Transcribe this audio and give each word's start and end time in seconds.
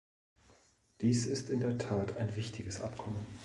Dies 1.01 1.27
ist 1.27 1.51
in 1.51 1.59
der 1.59 1.77
Tat 1.77 2.17
ein 2.17 2.35
wichtiges 2.35 2.81
Abkommen. 2.81 3.23